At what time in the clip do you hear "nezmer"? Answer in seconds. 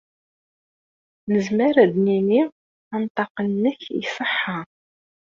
1.31-1.75